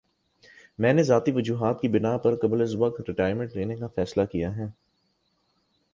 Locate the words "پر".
2.17-2.35